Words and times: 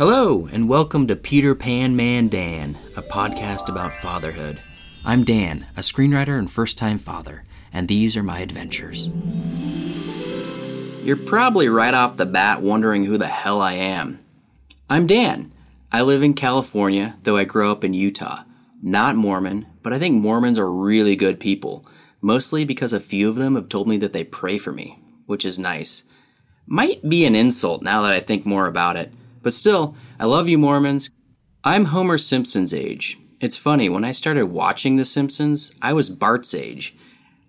Hello, 0.00 0.48
and 0.50 0.66
welcome 0.66 1.06
to 1.08 1.14
Peter 1.14 1.54
Pan 1.54 1.94
Man 1.94 2.28
Dan, 2.28 2.70
a 2.96 3.02
podcast 3.02 3.68
about 3.68 3.92
fatherhood. 3.92 4.58
I'm 5.04 5.24
Dan, 5.24 5.66
a 5.76 5.80
screenwriter 5.80 6.38
and 6.38 6.50
first 6.50 6.78
time 6.78 6.96
father, 6.96 7.44
and 7.70 7.86
these 7.86 8.16
are 8.16 8.22
my 8.22 8.40
adventures. 8.40 9.08
You're 11.04 11.18
probably 11.18 11.68
right 11.68 11.92
off 11.92 12.16
the 12.16 12.24
bat 12.24 12.62
wondering 12.62 13.04
who 13.04 13.18
the 13.18 13.26
hell 13.26 13.60
I 13.60 13.74
am. 13.74 14.20
I'm 14.88 15.06
Dan. 15.06 15.52
I 15.92 16.00
live 16.00 16.22
in 16.22 16.32
California, 16.32 17.16
though 17.24 17.36
I 17.36 17.44
grew 17.44 17.70
up 17.70 17.84
in 17.84 17.92
Utah. 17.92 18.44
Not 18.82 19.16
Mormon, 19.16 19.66
but 19.82 19.92
I 19.92 19.98
think 19.98 20.16
Mormons 20.18 20.58
are 20.58 20.72
really 20.72 21.14
good 21.14 21.38
people, 21.38 21.84
mostly 22.22 22.64
because 22.64 22.94
a 22.94 23.00
few 23.00 23.28
of 23.28 23.36
them 23.36 23.54
have 23.54 23.68
told 23.68 23.86
me 23.86 23.98
that 23.98 24.14
they 24.14 24.24
pray 24.24 24.56
for 24.56 24.72
me, 24.72 24.98
which 25.26 25.44
is 25.44 25.58
nice. 25.58 26.04
Might 26.66 27.06
be 27.06 27.26
an 27.26 27.36
insult 27.36 27.82
now 27.82 28.00
that 28.00 28.14
I 28.14 28.20
think 28.20 28.46
more 28.46 28.66
about 28.66 28.96
it. 28.96 29.12
But 29.42 29.52
still, 29.52 29.94
I 30.18 30.26
love 30.26 30.48
you, 30.48 30.58
Mormons. 30.58 31.10
I'm 31.64 31.86
Homer 31.86 32.18
Simpson's 32.18 32.74
age. 32.74 33.18
It's 33.40 33.56
funny, 33.56 33.88
when 33.88 34.04
I 34.04 34.12
started 34.12 34.46
watching 34.46 34.96
The 34.96 35.04
Simpsons, 35.04 35.72
I 35.80 35.94
was 35.94 36.10
Bart's 36.10 36.54
age. 36.54 36.94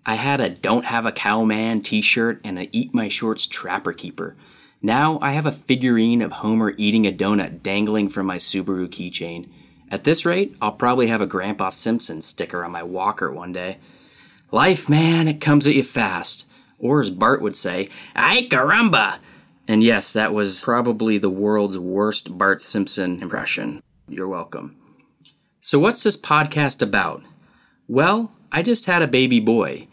I 0.06 0.14
had 0.14 0.40
a 0.40 0.48
Don't 0.48 0.86
Have 0.86 1.04
a 1.04 1.12
Cow 1.12 1.44
Man 1.44 1.82
t 1.82 2.00
shirt 2.00 2.40
and 2.44 2.58
a 2.58 2.68
Eat 2.72 2.94
My 2.94 3.08
Shorts 3.08 3.46
Trapper 3.46 3.92
Keeper. 3.92 4.36
Now 4.80 5.18
I 5.20 5.32
have 5.32 5.46
a 5.46 5.52
figurine 5.52 6.22
of 6.22 6.32
Homer 6.32 6.74
eating 6.76 7.06
a 7.06 7.12
donut 7.12 7.62
dangling 7.62 8.08
from 8.08 8.26
my 8.26 8.38
Subaru 8.38 8.88
keychain. 8.88 9.48
At 9.90 10.04
this 10.04 10.24
rate, 10.24 10.56
I'll 10.60 10.72
probably 10.72 11.08
have 11.08 11.20
a 11.20 11.26
Grandpa 11.26 11.68
Simpson 11.68 12.22
sticker 12.22 12.64
on 12.64 12.72
my 12.72 12.82
walker 12.82 13.30
one 13.30 13.52
day. 13.52 13.78
Life, 14.50 14.88
man, 14.88 15.28
it 15.28 15.40
comes 15.40 15.66
at 15.66 15.74
you 15.74 15.82
fast. 15.82 16.46
Or 16.78 17.00
as 17.00 17.10
Bart 17.10 17.42
would 17.42 17.54
say, 17.54 17.90
ay 18.16 18.48
caramba! 18.50 19.18
And 19.72 19.82
yes, 19.82 20.12
that 20.12 20.34
was 20.34 20.62
probably 20.62 21.16
the 21.16 21.30
world's 21.30 21.78
worst 21.78 22.36
Bart 22.36 22.60
Simpson 22.60 23.22
impression. 23.22 23.82
You're 24.06 24.28
welcome. 24.28 24.76
So, 25.62 25.78
what's 25.78 26.02
this 26.02 26.18
podcast 26.18 26.82
about? 26.82 27.22
Well, 27.88 28.32
I 28.52 28.60
just 28.60 28.84
had 28.84 29.00
a 29.00 29.08
baby 29.08 29.40
boy. 29.40 29.88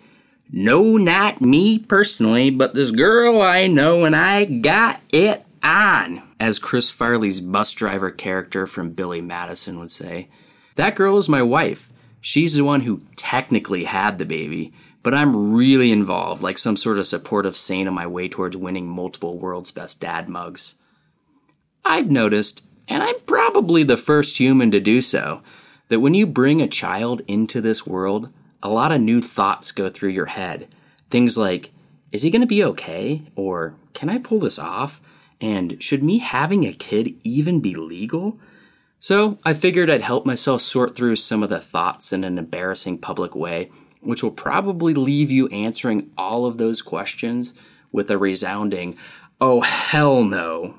No, 0.51 0.97
not 0.97 1.39
me 1.39 1.79
personally, 1.79 2.49
but 2.49 2.73
this 2.73 2.91
girl 2.91 3.41
I 3.41 3.67
know, 3.67 4.03
and 4.03 4.17
I 4.17 4.43
got 4.43 4.99
it 5.13 5.45
on, 5.63 6.23
as 6.41 6.59
Chris 6.59 6.91
Farley's 6.91 7.39
bus 7.39 7.71
driver 7.71 8.11
character 8.11 8.67
from 8.67 8.91
Billy 8.91 9.21
Madison 9.21 9.79
would 9.79 9.91
say. 9.91 10.27
That 10.75 10.97
girl 10.97 11.17
is 11.17 11.29
my 11.29 11.41
wife. 11.41 11.89
She's 12.19 12.55
the 12.55 12.65
one 12.65 12.81
who 12.81 13.03
technically 13.15 13.85
had 13.85 14.17
the 14.17 14.25
baby, 14.25 14.73
but 15.01 15.13
I'm 15.13 15.53
really 15.53 15.91
involved, 15.91 16.41
like 16.41 16.57
some 16.57 16.77
sort 16.77 16.99
of 16.99 17.07
supportive 17.07 17.55
saint 17.55 17.87
on 17.87 17.93
my 17.93 18.07
way 18.07 18.27
towards 18.27 18.57
winning 18.57 18.87
multiple 18.87 19.37
world's 19.37 19.71
best 19.71 20.01
dad 20.01 20.27
mugs. 20.27 20.75
I've 21.85 22.11
noticed, 22.11 22.63
and 22.87 23.01
I'm 23.01 23.19
probably 23.25 23.83
the 23.83 23.97
first 23.97 24.37
human 24.37 24.71
to 24.71 24.79
do 24.79 25.01
so, 25.01 25.41
that 25.87 26.01
when 26.01 26.13
you 26.13 26.27
bring 26.27 26.61
a 26.61 26.67
child 26.67 27.21
into 27.27 27.61
this 27.61 27.87
world, 27.87 28.29
a 28.61 28.69
lot 28.69 28.91
of 28.91 29.01
new 29.01 29.21
thoughts 29.21 29.71
go 29.71 29.89
through 29.89 30.09
your 30.09 30.27
head. 30.27 30.67
Things 31.09 31.37
like, 31.37 31.71
is 32.11 32.21
he 32.21 32.29
going 32.29 32.41
to 32.41 32.47
be 32.47 32.63
okay? 32.63 33.23
Or 33.35 33.75
can 33.93 34.09
I 34.09 34.17
pull 34.17 34.39
this 34.39 34.59
off? 34.59 34.99
And 35.41 35.81
should 35.81 36.03
me 36.03 36.17
having 36.19 36.65
a 36.65 36.73
kid 36.73 37.15
even 37.23 37.61
be 37.61 37.75
legal? 37.75 38.37
So 38.99 39.39
I 39.45 39.53
figured 39.53 39.89
I'd 39.89 40.01
help 40.01 40.25
myself 40.25 40.61
sort 40.61 40.95
through 40.95 41.15
some 41.15 41.41
of 41.41 41.49
the 41.49 41.61
thoughts 41.61 42.11
in 42.11 42.25
an 42.25 42.37
embarrassing 42.37 42.97
public 42.97 43.33
way 43.33 43.71
which 44.01 44.23
will 44.23 44.31
probably 44.31 44.93
leave 44.93 45.31
you 45.31 45.47
answering 45.49 46.11
all 46.17 46.45
of 46.45 46.57
those 46.57 46.81
questions 46.81 47.53
with 47.91 48.09
a 48.09 48.17
resounding, 48.17 48.97
oh, 49.41 49.61
hell 49.61 50.23
no. 50.23 50.75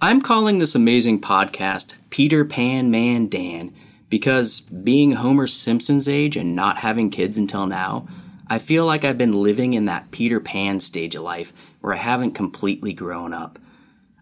I'm 0.00 0.20
calling 0.20 0.58
this 0.58 0.74
amazing 0.74 1.20
podcast 1.20 1.94
Peter 2.10 2.44
Pan 2.44 2.90
Man 2.90 3.28
Dan 3.28 3.72
because 4.08 4.60
being 4.60 5.12
Homer 5.12 5.46
Simpson's 5.46 6.08
age 6.08 6.36
and 6.36 6.54
not 6.54 6.78
having 6.78 7.08
kids 7.08 7.38
until 7.38 7.66
now, 7.66 8.06
I 8.48 8.58
feel 8.58 8.84
like 8.84 9.04
I've 9.04 9.16
been 9.16 9.42
living 9.42 9.72
in 9.72 9.86
that 9.86 10.10
Peter 10.10 10.40
Pan 10.40 10.80
stage 10.80 11.14
of 11.14 11.22
life 11.22 11.52
where 11.80 11.94
I 11.94 11.98
haven't 11.98 12.32
completely 12.32 12.92
grown 12.92 13.32
up. 13.32 13.58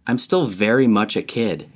I'm 0.06 0.18
still 0.18 0.46
very 0.46 0.86
much 0.86 1.16
a 1.16 1.22
kid. 1.22 1.68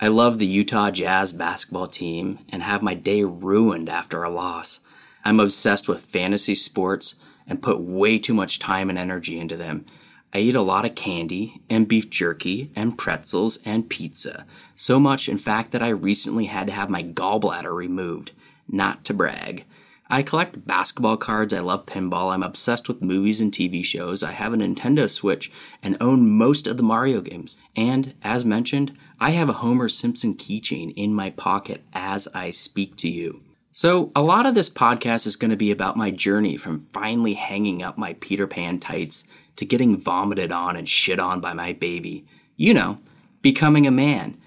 I 0.00 0.08
love 0.08 0.38
the 0.38 0.46
Utah 0.46 0.90
Jazz 0.90 1.32
basketball 1.32 1.86
team 1.86 2.38
and 2.50 2.62
have 2.62 2.82
my 2.82 2.94
day 2.94 3.24
ruined 3.24 3.88
after 3.88 4.22
a 4.22 4.30
loss. 4.30 4.80
I'm 5.26 5.40
obsessed 5.40 5.88
with 5.88 6.04
fantasy 6.04 6.54
sports 6.54 7.16
and 7.48 7.60
put 7.60 7.80
way 7.80 8.16
too 8.16 8.32
much 8.32 8.60
time 8.60 8.88
and 8.88 8.96
energy 8.96 9.40
into 9.40 9.56
them. 9.56 9.84
I 10.32 10.38
eat 10.38 10.54
a 10.54 10.62
lot 10.62 10.84
of 10.84 10.94
candy 10.94 11.62
and 11.68 11.88
beef 11.88 12.08
jerky 12.08 12.70
and 12.76 12.96
pretzels 12.96 13.58
and 13.64 13.90
pizza. 13.90 14.46
So 14.76 15.00
much, 15.00 15.28
in 15.28 15.36
fact, 15.36 15.72
that 15.72 15.82
I 15.82 15.88
recently 15.88 16.44
had 16.44 16.68
to 16.68 16.72
have 16.72 16.88
my 16.88 17.02
gallbladder 17.02 17.74
removed. 17.74 18.30
Not 18.68 19.04
to 19.06 19.14
brag. 19.14 19.64
I 20.08 20.22
collect 20.22 20.64
basketball 20.64 21.16
cards, 21.16 21.52
I 21.52 21.58
love 21.58 21.86
pinball, 21.86 22.32
I'm 22.32 22.44
obsessed 22.44 22.86
with 22.86 23.02
movies 23.02 23.40
and 23.40 23.50
TV 23.50 23.84
shows, 23.84 24.22
I 24.22 24.30
have 24.30 24.52
a 24.52 24.56
Nintendo 24.56 25.10
Switch, 25.10 25.50
and 25.82 25.96
own 26.00 26.30
most 26.30 26.68
of 26.68 26.76
the 26.76 26.84
Mario 26.84 27.20
games. 27.20 27.56
And, 27.74 28.14
as 28.22 28.44
mentioned, 28.44 28.96
I 29.18 29.30
have 29.30 29.48
a 29.48 29.54
Homer 29.54 29.88
Simpson 29.88 30.36
keychain 30.36 30.94
in 30.94 31.14
my 31.14 31.30
pocket 31.30 31.82
as 31.92 32.28
I 32.32 32.52
speak 32.52 32.94
to 32.98 33.08
you. 33.08 33.40
So, 33.78 34.10
a 34.16 34.22
lot 34.22 34.46
of 34.46 34.54
this 34.54 34.70
podcast 34.70 35.26
is 35.26 35.36
going 35.36 35.50
to 35.50 35.56
be 35.56 35.70
about 35.70 35.98
my 35.98 36.10
journey 36.10 36.56
from 36.56 36.80
finally 36.80 37.34
hanging 37.34 37.82
up 37.82 37.98
my 37.98 38.14
Peter 38.14 38.46
Pan 38.46 38.80
tights 38.80 39.24
to 39.56 39.66
getting 39.66 39.98
vomited 39.98 40.50
on 40.50 40.76
and 40.76 40.88
shit 40.88 41.20
on 41.20 41.42
by 41.42 41.52
my 41.52 41.74
baby. 41.74 42.24
You 42.56 42.72
know, 42.72 43.00
becoming 43.42 43.86
a 43.86 43.90
man. 43.90 44.38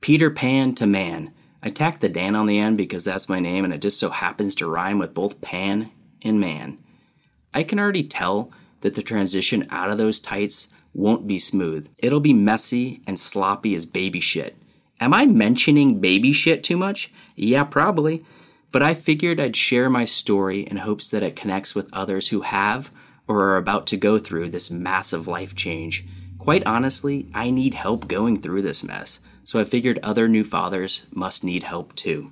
Peter 0.00 0.30
Pan 0.30 0.74
to 0.76 0.86
man. 0.86 1.34
I 1.62 1.68
tacked 1.68 2.00
the 2.00 2.08
Dan 2.08 2.34
on 2.34 2.46
the 2.46 2.58
end 2.58 2.78
because 2.78 3.04
that's 3.04 3.28
my 3.28 3.40
name 3.40 3.62
and 3.62 3.74
it 3.74 3.82
just 3.82 4.00
so 4.00 4.08
happens 4.08 4.54
to 4.54 4.66
rhyme 4.66 4.98
with 4.98 5.12
both 5.12 5.42
pan 5.42 5.90
and 6.22 6.40
man. 6.40 6.78
I 7.52 7.64
can 7.64 7.78
already 7.78 8.04
tell 8.04 8.50
that 8.80 8.94
the 8.94 9.02
transition 9.02 9.68
out 9.68 9.90
of 9.90 9.98
those 9.98 10.18
tights 10.18 10.68
won't 10.94 11.26
be 11.26 11.38
smooth. 11.38 11.90
It'll 11.98 12.20
be 12.20 12.32
messy 12.32 13.02
and 13.06 13.20
sloppy 13.20 13.74
as 13.74 13.84
baby 13.84 14.20
shit. 14.20 14.56
Am 14.98 15.12
I 15.12 15.26
mentioning 15.26 16.00
baby 16.00 16.32
shit 16.32 16.64
too 16.64 16.78
much? 16.78 17.12
Yeah, 17.36 17.64
probably. 17.64 18.24
But 18.70 18.82
I 18.82 18.94
figured 18.94 19.40
I'd 19.40 19.56
share 19.56 19.88
my 19.88 20.04
story 20.04 20.60
in 20.60 20.78
hopes 20.78 21.08
that 21.10 21.22
it 21.22 21.36
connects 21.36 21.74
with 21.74 21.88
others 21.92 22.28
who 22.28 22.42
have 22.42 22.90
or 23.26 23.42
are 23.50 23.56
about 23.56 23.86
to 23.88 23.96
go 23.96 24.18
through 24.18 24.50
this 24.50 24.70
massive 24.70 25.26
life 25.28 25.54
change. 25.54 26.06
Quite 26.38 26.66
honestly, 26.66 27.28
I 27.34 27.50
need 27.50 27.74
help 27.74 28.08
going 28.08 28.40
through 28.40 28.62
this 28.62 28.84
mess, 28.84 29.20
so 29.44 29.58
I 29.58 29.64
figured 29.64 29.98
other 30.02 30.28
new 30.28 30.44
fathers 30.44 31.04
must 31.10 31.44
need 31.44 31.62
help 31.62 31.94
too. 31.94 32.30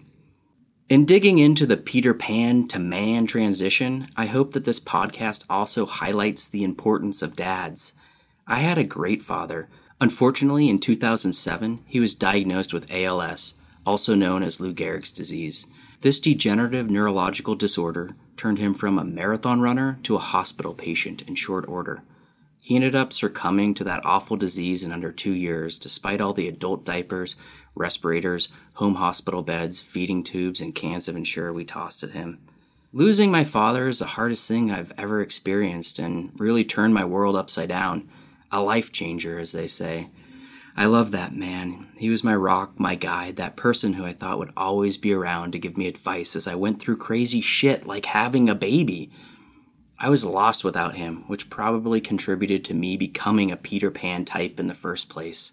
In 0.89 1.05
digging 1.05 1.39
into 1.39 1.67
the 1.67 1.77
Peter 1.77 2.15
Pan 2.15 2.69
to 2.69 2.79
man 2.79 3.27
transition, 3.27 4.09
I 4.17 4.27
hope 4.27 4.53
that 4.53 4.65
this 4.65 4.79
podcast 4.79 5.45
also 5.51 5.85
highlights 5.85 6.47
the 6.47 6.63
importance 6.63 7.23
of 7.23 7.35
dads. 7.35 7.93
I 8.47 8.61
had 8.61 8.79
a 8.79 8.85
great 8.85 9.25
father. 9.25 9.69
Unfortunately, 10.01 10.69
in 10.69 10.79
2007, 10.79 11.83
he 11.87 11.99
was 11.99 12.15
diagnosed 12.15 12.73
with 12.73 12.91
ALS, 12.91 13.55
also 13.85 14.15
known 14.15 14.45
as 14.45 14.61
Lou 14.61 14.73
Gehrig's 14.73 15.11
disease. 15.11 15.67
This 16.03 16.21
degenerative 16.21 16.91
neurological 16.91 17.55
disorder 17.55 18.15
turned 18.37 18.59
him 18.59 18.75
from 18.75 18.99
a 18.99 19.05
marathon 19.05 19.61
runner 19.61 19.99
to 20.03 20.17
a 20.17 20.21
hospital 20.21 20.75
patient 20.75 21.23
in 21.23 21.35
short 21.35 21.67
order. 21.69 22.03
He 22.61 22.75
ended 22.75 22.95
up 22.95 23.13
succumbing 23.13 23.75
to 23.75 23.85
that 23.85 24.05
awful 24.05 24.37
disease 24.37 24.83
in 24.83 24.93
under 24.93 25.13
two 25.13 25.33
years, 25.33 25.79
despite 25.79 26.21
all 26.21 26.33
the 26.33 26.49
adult 26.49 26.85
diapers, 26.85 27.37
respirators, 27.75 28.49
home 28.75 28.97
hospital 28.97 29.43
beds, 29.43 29.81
feeding 29.81 30.23
tubes, 30.23 30.61
and 30.61 30.75
cans 30.75 31.09
of 31.09 31.17
Ensure 31.17 31.53
we 31.53 31.65
tossed 31.65 32.03
at 32.03 32.11
him. 32.11 32.41
Losing 32.93 33.31
my 33.31 33.45
father 33.45 33.89
is 33.89 34.01
the 34.01 34.07
hardest 34.07 34.49
thing 34.49 34.71
I've 34.71 34.93
ever 34.99 35.21
experienced 35.21 35.99
and 35.99 36.33
really 36.39 36.65
turned 36.65 36.93
my 36.93 37.05
world 37.05 37.37
upside 37.37 37.69
down. 37.69 38.09
A 38.51 38.63
life 38.63 38.91
changer, 38.91 39.39
as 39.39 39.53
they 39.53 39.69
say. 39.69 40.09
I 40.79 40.85
love 40.85 41.11
that 41.13 41.35
man. 41.35 41.89
He 41.97 42.11
was 42.11 42.23
my 42.23 42.37
rock, 42.37 42.79
my 42.79 42.97
guide, 42.97 43.37
that 43.37 43.57
person 43.57 43.95
who 43.95 44.05
I 44.05 44.13
thought 44.13 44.39
would 44.39 44.53
always 44.59 44.99
be 44.99 45.15
around 45.15 45.53
to 45.53 45.59
give 45.59 45.79
me 45.79 45.89
advice 45.89 46.37
as 46.37 46.47
I 46.47 46.55
went 46.55 46.81
through 46.81 46.99
crazy 46.99 47.41
shit 47.41 47.87
like 47.87 48.05
having 48.05 48.51
a 48.51 48.55
baby. 48.55 49.11
I 49.99 50.11
was 50.11 50.27
lost 50.27 50.65
without 50.65 50.97
him, 50.97 51.25
which 51.29 51.49
probably 51.49 52.03
contributed 52.03 52.63
to 52.67 52.75
me 52.75 52.99
becoming 52.99 53.51
a 53.51 53.57
Peter 53.57 53.91
Pan 53.91 54.27
type 54.27 54.61
in 54.61 54.67
the 54.67 54.75
first 54.75 55.09
place. 55.09 55.53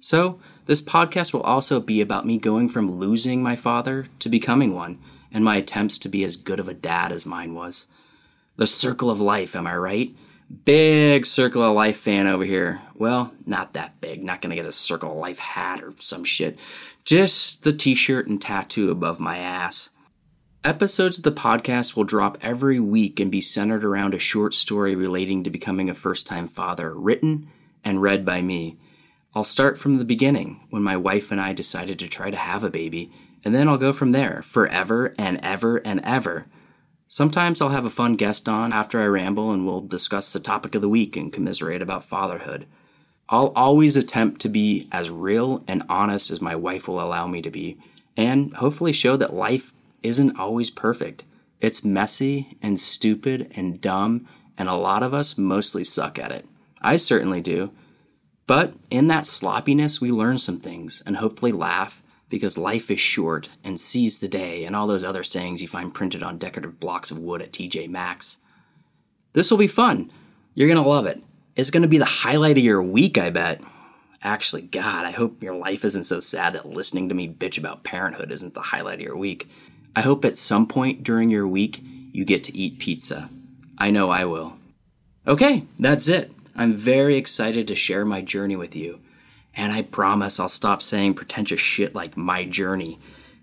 So, 0.00 0.40
this 0.64 0.80
podcast 0.80 1.34
will 1.34 1.42
also 1.42 1.78
be 1.78 2.00
about 2.00 2.26
me 2.26 2.38
going 2.38 2.70
from 2.70 2.90
losing 2.90 3.42
my 3.42 3.56
father 3.56 4.06
to 4.20 4.30
becoming 4.30 4.72
one, 4.74 4.98
and 5.30 5.44
my 5.44 5.56
attempts 5.56 5.98
to 5.98 6.08
be 6.08 6.24
as 6.24 6.36
good 6.36 6.58
of 6.58 6.68
a 6.68 6.74
dad 6.74 7.12
as 7.12 7.26
mine 7.26 7.52
was. 7.52 7.86
The 8.56 8.66
circle 8.66 9.10
of 9.10 9.20
life, 9.20 9.54
am 9.54 9.66
I 9.66 9.76
right? 9.76 10.16
Big 10.64 11.26
Circle 11.26 11.62
of 11.62 11.74
Life 11.74 11.98
fan 11.98 12.26
over 12.26 12.44
here. 12.44 12.80
Well, 12.94 13.32
not 13.44 13.74
that 13.74 14.00
big. 14.00 14.24
Not 14.24 14.40
gonna 14.40 14.54
get 14.54 14.64
a 14.64 14.72
Circle 14.72 15.12
of 15.12 15.18
Life 15.18 15.38
hat 15.38 15.82
or 15.82 15.92
some 15.98 16.24
shit. 16.24 16.58
Just 17.04 17.64
the 17.64 17.72
t 17.72 17.94
shirt 17.94 18.28
and 18.28 18.40
tattoo 18.40 18.90
above 18.90 19.20
my 19.20 19.38
ass. 19.38 19.90
Episodes 20.64 21.18
of 21.18 21.24
the 21.24 21.32
podcast 21.32 21.96
will 21.96 22.04
drop 22.04 22.38
every 22.40 22.80
week 22.80 23.20
and 23.20 23.30
be 23.30 23.40
centered 23.40 23.84
around 23.84 24.14
a 24.14 24.18
short 24.18 24.54
story 24.54 24.96
relating 24.96 25.44
to 25.44 25.50
becoming 25.50 25.88
a 25.90 25.94
first 25.94 26.26
time 26.26 26.48
father, 26.48 26.94
written 26.94 27.48
and 27.84 28.02
read 28.02 28.24
by 28.24 28.40
me. 28.40 28.78
I'll 29.34 29.44
start 29.44 29.78
from 29.78 29.98
the 29.98 30.04
beginning 30.04 30.66
when 30.70 30.82
my 30.82 30.96
wife 30.96 31.30
and 31.30 31.40
I 31.40 31.52
decided 31.52 31.98
to 31.98 32.08
try 32.08 32.30
to 32.30 32.36
have 32.36 32.64
a 32.64 32.70
baby, 32.70 33.12
and 33.44 33.54
then 33.54 33.68
I'll 33.68 33.78
go 33.78 33.92
from 33.92 34.12
there 34.12 34.42
forever 34.42 35.14
and 35.18 35.38
ever 35.42 35.76
and 35.76 36.00
ever. 36.02 36.46
Sometimes 37.10 37.62
I'll 37.62 37.70
have 37.70 37.86
a 37.86 37.90
fun 37.90 38.16
guest 38.16 38.50
on 38.50 38.70
after 38.70 39.00
I 39.00 39.06
ramble 39.06 39.50
and 39.50 39.64
we'll 39.64 39.80
discuss 39.80 40.30
the 40.30 40.40
topic 40.40 40.74
of 40.74 40.82
the 40.82 40.90
week 40.90 41.16
and 41.16 41.32
commiserate 41.32 41.80
about 41.80 42.04
fatherhood. 42.04 42.66
I'll 43.30 43.50
always 43.56 43.96
attempt 43.96 44.42
to 44.42 44.50
be 44.50 44.88
as 44.92 45.10
real 45.10 45.64
and 45.66 45.84
honest 45.88 46.30
as 46.30 46.42
my 46.42 46.54
wife 46.54 46.86
will 46.86 47.00
allow 47.00 47.26
me 47.26 47.40
to 47.40 47.50
be, 47.50 47.78
and 48.14 48.54
hopefully 48.56 48.92
show 48.92 49.16
that 49.16 49.32
life 49.32 49.72
isn't 50.02 50.38
always 50.38 50.70
perfect. 50.70 51.24
It's 51.62 51.82
messy 51.82 52.58
and 52.60 52.78
stupid 52.78 53.52
and 53.54 53.80
dumb, 53.80 54.28
and 54.58 54.68
a 54.68 54.74
lot 54.74 55.02
of 55.02 55.14
us 55.14 55.38
mostly 55.38 55.84
suck 55.84 56.18
at 56.18 56.30
it. 56.30 56.46
I 56.82 56.96
certainly 56.96 57.40
do. 57.40 57.70
But 58.46 58.74
in 58.90 59.08
that 59.08 59.26
sloppiness, 59.26 60.00
we 60.00 60.10
learn 60.10 60.36
some 60.36 60.58
things 60.58 61.02
and 61.06 61.16
hopefully 61.16 61.52
laugh 61.52 62.02
because 62.28 62.58
life 62.58 62.90
is 62.90 63.00
short 63.00 63.48
and 63.64 63.80
seize 63.80 64.18
the 64.18 64.28
day 64.28 64.64
and 64.64 64.76
all 64.76 64.86
those 64.86 65.04
other 65.04 65.24
sayings 65.24 65.62
you 65.62 65.68
find 65.68 65.94
printed 65.94 66.22
on 66.22 66.38
decorative 66.38 66.78
blocks 66.78 67.10
of 67.10 67.18
wood 67.18 67.42
at 67.42 67.52
TJ 67.52 67.88
Maxx. 67.88 68.38
This 69.32 69.50
will 69.50 69.58
be 69.58 69.66
fun. 69.66 70.10
You're 70.54 70.68
going 70.68 70.82
to 70.82 70.88
love 70.88 71.06
it. 71.06 71.22
It's 71.56 71.70
going 71.70 71.82
to 71.82 71.88
be 71.88 71.98
the 71.98 72.04
highlight 72.04 72.58
of 72.58 72.64
your 72.64 72.82
week, 72.82 73.18
I 73.18 73.30
bet. 73.30 73.60
Actually, 74.22 74.62
God, 74.62 75.04
I 75.04 75.12
hope 75.12 75.42
your 75.42 75.54
life 75.54 75.84
isn't 75.84 76.04
so 76.04 76.20
sad 76.20 76.52
that 76.54 76.68
listening 76.68 77.08
to 77.08 77.14
me 77.14 77.28
bitch 77.28 77.58
about 77.58 77.84
parenthood 77.84 78.32
isn't 78.32 78.54
the 78.54 78.60
highlight 78.60 78.98
of 78.98 79.04
your 79.06 79.16
week. 79.16 79.48
I 79.94 80.02
hope 80.02 80.24
at 80.24 80.36
some 80.36 80.66
point 80.66 81.02
during 81.02 81.30
your 81.30 81.46
week 81.46 81.82
you 82.12 82.24
get 82.24 82.44
to 82.44 82.56
eat 82.56 82.78
pizza. 82.78 83.30
I 83.78 83.90
know 83.90 84.10
I 84.10 84.24
will. 84.24 84.54
Okay, 85.26 85.64
that's 85.78 86.08
it. 86.08 86.32
I'm 86.56 86.74
very 86.74 87.16
excited 87.16 87.68
to 87.68 87.76
share 87.76 88.04
my 88.04 88.20
journey 88.20 88.56
with 88.56 88.74
you. 88.74 89.00
And 89.58 89.72
I 89.72 89.82
promise 89.82 90.38
I'll 90.38 90.48
stop 90.48 90.80
saying 90.80 91.14
pretentious 91.14 91.60
shit 91.60 91.92
like 91.92 92.16
my 92.16 92.44
journey. 92.44 93.00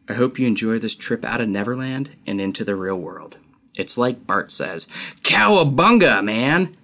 I 0.07 0.13
hope 0.13 0.39
you 0.39 0.47
enjoy 0.47 0.79
this 0.79 0.95
trip 0.95 1.25
out 1.25 1.41
of 1.41 1.49
Neverland 1.49 2.11
and 2.25 2.39
into 2.39 2.63
the 2.63 2.75
real 2.75 2.95
world. 2.95 3.37
It's 3.75 3.97
like 3.97 4.25
Bart 4.25 4.49
says, 4.49 4.87
Cowabunga, 5.23 6.23
man! 6.23 6.77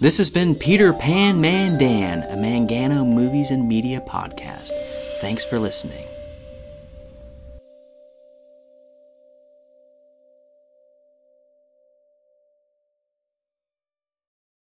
This 0.00 0.18
has 0.18 0.28
been 0.28 0.56
Peter 0.56 0.92
Pan 0.92 1.40
Man 1.40 1.78
Dan, 1.78 2.24
a 2.24 2.36
Mangano 2.36 3.06
Movies 3.06 3.52
and 3.52 3.68
Media 3.68 4.00
podcast. 4.00 4.70
Thanks 5.20 5.44
for 5.44 5.60
listening. 5.60 6.04